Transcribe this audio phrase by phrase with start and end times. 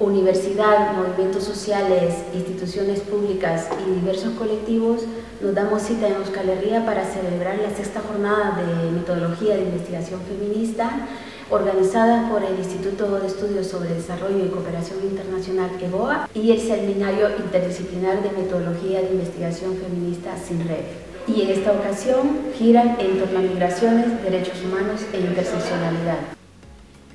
[0.00, 5.02] Universidad, movimientos sociales, instituciones públicas y diversos colectivos
[5.42, 10.22] nos damos cita en Euskal Herria para celebrar la sexta jornada de metodología de investigación
[10.22, 11.06] feminista
[11.50, 17.28] organizada por el Instituto de Estudios sobre Desarrollo y Cooperación Internacional EBOA y el Seminario
[17.38, 20.86] Interdisciplinar de Metodología de Investigación Feminista SINREF.
[21.28, 26.39] Y en esta ocasión giran en torno a migraciones, derechos humanos e interseccionalidad.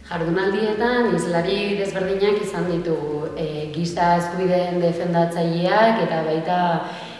[0.05, 6.58] Jardunaldietan izlari desberdinak izan ditugu e, giza eskubideen defendatzaileak eta baita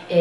[0.06, 0.20] e,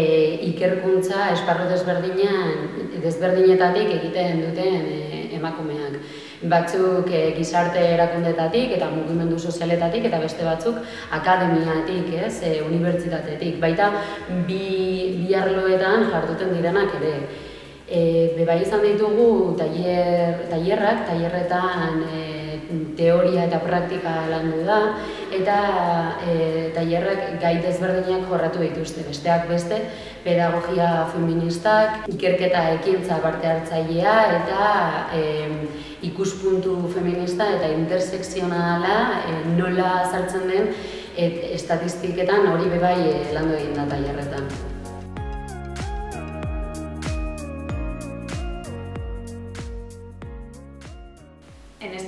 [0.49, 6.01] ikerkuntza esparru desberdinan desberdinetatik egiten duten e, emakumeak.
[6.49, 10.81] Batzuk e, gizarte erakundetatik eta mugimendu sozialetatik eta beste batzuk
[11.21, 13.61] akademiatik, ez, e, unibertsitatetik.
[13.61, 13.93] Baita
[14.49, 14.63] bi,
[15.21, 17.19] bi arloetan jarduten direnak ere.
[17.85, 22.23] E, bebai izan ditugu tailer, tailerrak, tailerretan e,
[22.97, 24.79] teoria eta praktika landu da
[25.35, 25.57] eta
[26.25, 29.05] e, tailerrak gai desberdinak jorratu dituzte.
[29.09, 29.81] Besteak beste,
[30.25, 34.71] pedagogia feministak, ikerketa ekintza parte hartzailea eta
[35.13, 35.25] e,
[36.09, 40.71] ikuspuntu feminista eta intersekzionala e, nola sartzen den
[41.17, 44.49] et, estatistiketan hori bebai e, landu egin da tailerretan.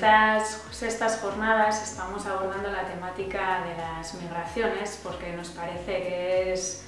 [0.07, 6.85] Estas sextas jornadas estamos abordando la temática de las migraciones porque nos parece que es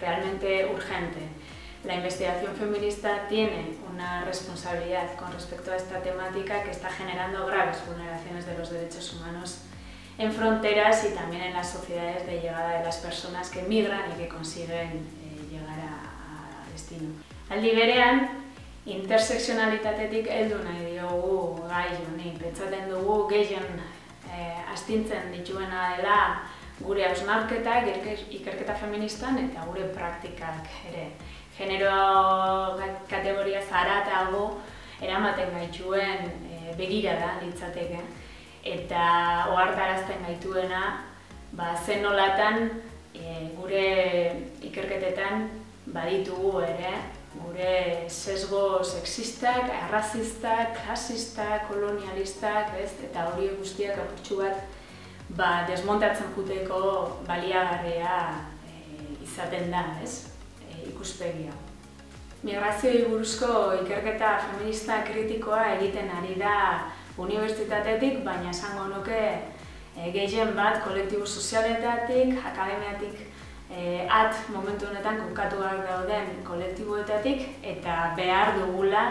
[0.00, 1.18] realmente urgente.
[1.82, 7.78] La investigación feminista tiene una responsabilidad con respecto a esta temática que está generando graves
[7.88, 9.62] vulneraciones de los derechos humanos
[10.16, 14.14] en fronteras y también en las sociedades de llegada de las personas que migran y
[14.14, 17.08] que consiguen eh, llegar a, a destino.
[17.48, 18.40] Aldi berean,
[18.86, 21.29] interseksionalitatetik heldu nahi diogu
[21.80, 22.34] gai honi.
[22.38, 23.68] Pentsaten dugu gehien
[24.28, 26.18] e, astintzen dituena dela
[26.80, 27.80] gure hausnarketa,
[28.38, 31.10] ikerketa feministan eta gure praktikak ere.
[31.56, 31.92] Genero
[33.08, 34.44] kategoria zaratago
[35.00, 38.00] eramaten gaituen e, begira da litzateke
[38.70, 39.04] eta
[39.52, 40.82] ohartarazten gaituena
[41.56, 42.68] ba, zen nolatan
[43.16, 43.86] e, gure
[44.68, 45.48] ikerketetan
[45.94, 46.92] baditugu ere
[47.34, 52.90] gure sesgo sexistak, arrazistak, klasistak, kolonialistak, ez?
[53.06, 54.64] eta hori guztiak apurtxu bat
[55.36, 56.80] ba, desmontatzen juteko
[57.28, 58.16] baliagarria
[58.66, 58.74] e,
[59.22, 60.26] izaten da, ez?
[60.66, 61.54] E, ikuspegia.
[62.42, 63.52] Migrazioi buruzko
[63.82, 66.54] ikerketa feminista kritikoa egiten ari da
[67.20, 73.26] unibertsitatetik, baina esango nuke e, gehien bat kolektibo sozialetatik, akademiatik
[73.70, 79.04] e, at momentu honetan kokatuak dauden kolektiboetatik eta behar dugula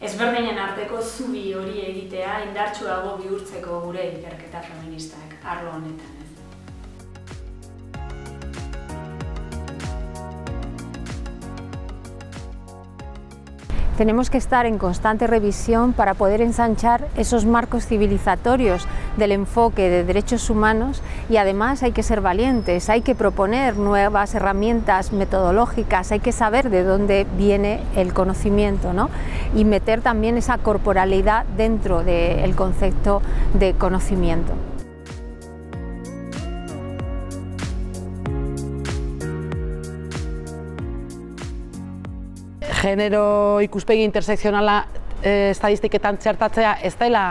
[0.00, 6.19] ezberdinen arteko zubi hori egitea indartsuago bihurtzeko gure ikerketa feministak arlo honetan.
[14.00, 18.88] Tenemos que estar en constante revisión para poder ensanchar esos marcos civilizatorios
[19.18, 24.34] del enfoque de derechos humanos y además hay que ser valientes, hay que proponer nuevas
[24.34, 29.10] herramientas metodológicas, hay que saber de dónde viene el conocimiento ¿no?
[29.54, 33.20] y meter también esa corporalidad dentro del concepto
[33.52, 34.54] de conocimiento.
[42.80, 44.80] Genero ikuspegi intersekzionala
[45.22, 47.24] e, estadistiketan txertatzea ez dela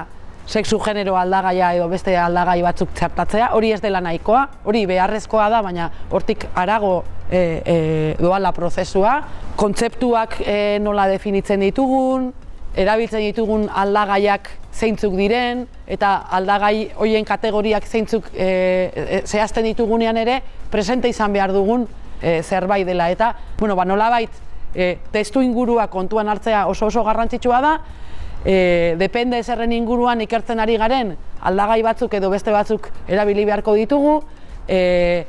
[0.50, 5.62] sexu genero aldagaia edo beste aldagai batzuk txertatzea, hori ez dela nahikoa, hori beharrezkoa da,
[5.62, 7.76] baina hortik arago e, e,
[8.18, 9.20] doala prozesua,
[9.60, 12.32] kontzeptuak e, nola definitzen ditugun,
[12.74, 18.50] erabiltzen ditugun aldagaiak zeintzuk diren, eta aldagai hoien kategoriak zeintzuk e,
[18.90, 20.42] e, zehazten ditugunean ere,
[20.74, 21.86] presente izan behar dugun
[22.22, 23.10] e, zerbait dela.
[23.14, 27.74] Eta, bueno, ba, nolabait, e, testu ingurua kontuan hartzea oso oso garrantzitsua da,
[28.46, 34.20] e, depende zerren inguruan ikertzen ari garen, aldagai batzuk edo beste batzuk erabili beharko ditugu,
[34.68, 35.26] e,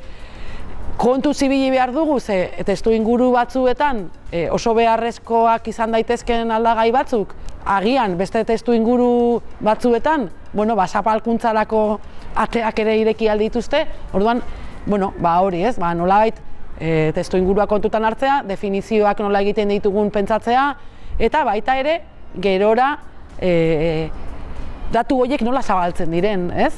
[1.01, 7.33] kontu zibili behar dugu, ze testu inguru batzuetan e, oso beharrezkoak izan daitezken aldagai batzuk,
[7.65, 11.99] agian beste testu inguru batzuetan, bueno, ba, zapalkuntzarako
[12.35, 14.41] ateak ere ireki aldituzte, orduan,
[14.85, 16.37] bueno, ba hori ez, ba, nolabait,
[16.81, 20.65] e, testu ingurua kontutan hartzea, definizioak nola egiten ditugun pentsatzea,
[21.21, 21.99] eta baita ere,
[22.41, 22.95] gerora
[23.37, 24.09] e,
[24.91, 26.73] datu horiek nola zabaltzen diren, ez?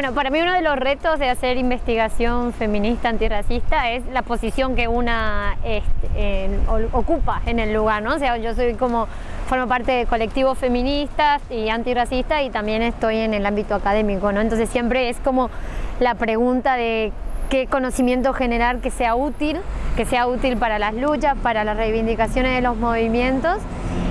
[0.00, 4.74] Bueno, para mí uno de los retos de hacer investigación feminista antirracista es la posición
[4.74, 6.48] que una este,
[6.92, 8.14] ocupa en el lugar, ¿no?
[8.14, 9.08] O sea, yo soy como,
[9.46, 14.40] formo parte de colectivos feministas y antirracistas y también estoy en el ámbito académico, ¿no?
[14.40, 15.50] Entonces siempre es como
[15.98, 17.12] la pregunta de
[17.50, 19.60] qué conocimiento generar que sea útil,
[19.98, 23.58] que sea útil para las luchas, para las reivindicaciones de los movimientos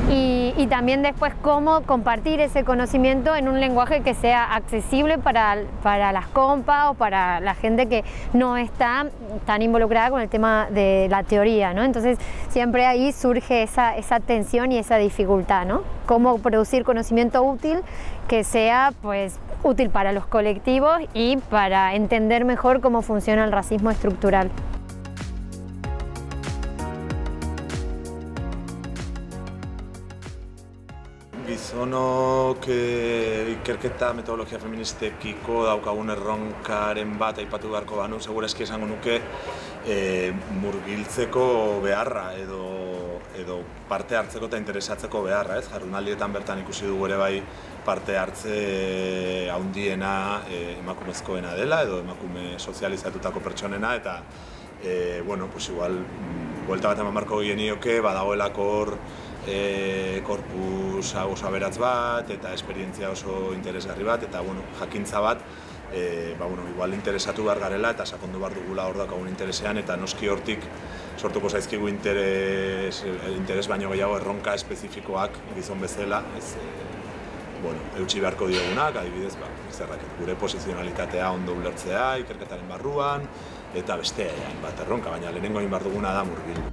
[0.10, 6.12] y, también después cómo compartir ese conocimiento en un lenguaje que sea accesible para, para
[6.12, 8.04] las compas o para la gente que
[8.34, 9.08] no está
[9.46, 11.84] tan involucrada con el tema de la teoría, ¿no?
[11.84, 12.20] Entonces
[12.50, 15.82] siempre ahí surge esa, esa tensión y esa dificultad, ¿no?
[16.06, 17.80] Cómo producir conocimiento útil
[18.28, 23.90] que sea pues útil para los colectivos y para entender mejor cómo funciona el racismo
[23.90, 24.52] estructural.
[31.80, 39.16] Gizonok e, ikerketa metodologia feministekiko daukagun erronkaren bat aipatu beharko banu, segura eski esango nuke
[39.88, 39.96] e,
[40.60, 41.46] murgiltzeko
[41.80, 42.60] beharra edo,
[43.40, 45.70] edo parte hartzeko eta interesatzeko beharra, ez?
[45.72, 47.32] Jardunaldietan bertan ikusi dugu ere bai
[47.88, 48.60] parte hartze
[49.56, 50.14] haundiena
[50.52, 54.20] e, emakumezkoena dela edo emakume sozializatutako pertsonena eta
[54.84, 58.98] e, bueno, pues igual, mm, buelta bat eman marko genioke, badagoelako hor
[59.48, 65.44] e, korpus oso aberatz bat, eta esperientzia oso interesgarri bat, eta bueno, jakintza bat,
[65.94, 69.98] e, ba, bueno, igual interesatu behar garela, eta sakondu behar dugula hor dakagun interesean, eta
[69.98, 70.66] noski hortik
[71.18, 73.04] sortuko zaizkigu interes,
[73.36, 76.68] interes baino gehiago erronka espezifikoak gizon bezala, ez, e,
[77.64, 83.28] bueno, eutxi beharko diogunak, adibidez, ba, zerrak, gure posizionalitatea ondo ulertzea, ikerketaren barruan,
[83.76, 84.30] eta beste,
[84.64, 86.69] bat erronka, baina lehenengo egin behar duguna da murgil.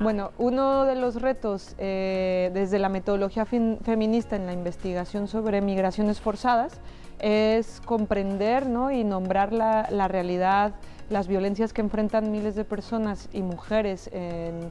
[0.00, 6.22] Bueno, uno de los retos eh, desde la metodología feminista en la investigación sobre migraciones
[6.22, 6.80] forzadas
[7.18, 10.72] es comprender y nombrar la, realidad,
[11.10, 14.70] las violencias que enfrentan miles de personas y mujeres en,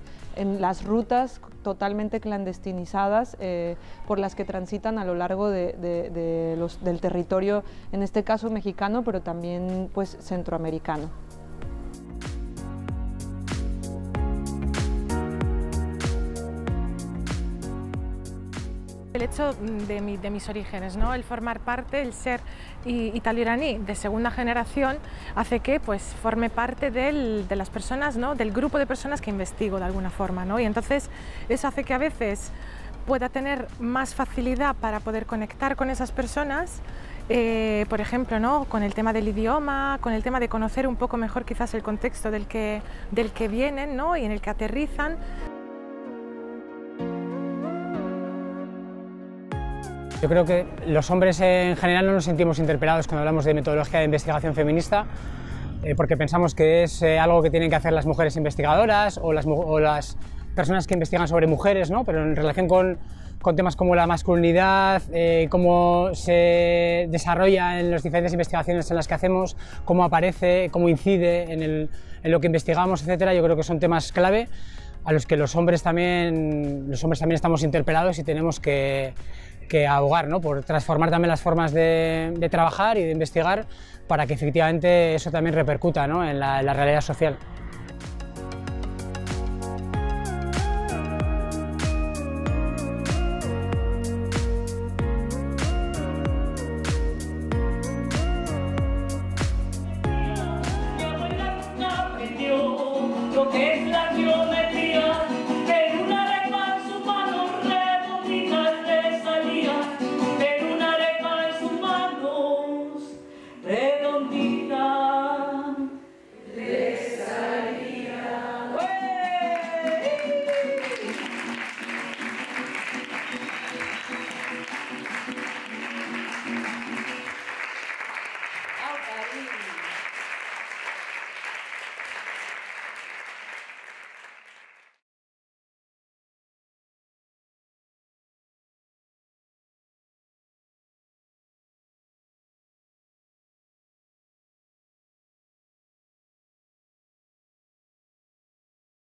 [0.60, 3.76] las rutas totalmente clandestinizadas eh,
[4.08, 9.92] por las que transitan a lo largo del territorio, en este caso mexicano, pero también
[9.94, 11.29] pues, centroamericano.
[19.30, 21.14] Hecho de, mis orígenes, ¿no?
[21.14, 22.42] el formar parte, el ser
[22.86, 24.98] italo-iraní de segunda generación,
[25.36, 28.36] hace que pues, forme parte de las personas, ¿no?
[28.36, 30.46] del grupo de personas que investigo de alguna forma.
[30.46, 30.60] ¿no?
[30.60, 31.10] Y entonces
[31.48, 32.52] eso hace que a veces
[33.06, 36.82] pueda tener más facilidad para poder conectar con esas personas,
[37.30, 38.66] eh, por ejemplo, ¿no?
[38.66, 41.84] con el tema del idioma, con el tema de conocer un poco mejor quizás el
[41.84, 42.82] contexto del que,
[43.12, 44.18] del que vienen ¿no?
[44.18, 45.18] y en el que aterrizan.
[50.22, 54.00] Yo creo que los hombres en general no nos sentimos interpelados cuando hablamos de metodología
[54.00, 55.06] de investigación feminista,
[55.82, 59.32] eh, porque pensamos que es eh, algo que tienen que hacer las mujeres investigadoras o
[59.32, 60.18] las, o las
[60.56, 62.04] personas que investigan sobre mujeres, ¿no?
[62.04, 62.98] pero en relación con,
[63.42, 69.08] con temas como la masculinidad, eh, cómo se desarrolla en las diferentes investigaciones en las
[69.08, 71.90] que hacemos, cómo aparece, cómo incide en, el,
[72.24, 74.50] en lo que investigamos, etcétera, yo creo que son temas clave
[75.06, 79.14] a los que los hombres también, los hombres también estamos interpelados y tenemos que,
[79.70, 80.42] que ahogar, ¿no?
[80.42, 83.66] por transformar también las formas de, trabajar y de investigar
[84.08, 86.28] para que efectivamente eso también repercuta ¿no?
[86.28, 87.38] en, la, realidad social.